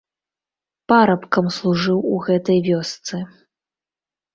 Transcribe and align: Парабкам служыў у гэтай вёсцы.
Парабкам 0.93 1.45
служыў 1.59 2.03
у 2.15 2.25
гэтай 2.27 2.59
вёсцы. 2.73 3.15